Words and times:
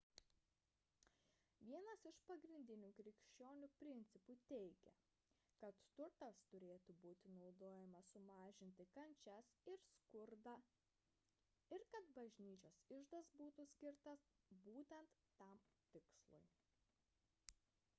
vienas 1.65 2.05
iš 2.11 2.21
pagrindinių 2.29 2.87
krikščionių 2.99 3.67
principų 3.81 4.35
teigia 4.53 4.93
kad 5.63 5.83
turtas 5.99 6.39
turėtų 6.55 6.95
būti 7.05 7.33
naudojamas 7.35 8.09
sumažinti 8.15 8.87
kančias 8.97 9.53
ir 9.75 9.85
skurdą 9.99 10.57
ir 11.79 11.87
kad 11.95 12.11
bažnyčios 12.19 12.83
iždas 12.99 13.33
skirtas 13.77 14.27
būtent 14.65 15.21
tam 15.45 15.65
tikslui 15.97 16.45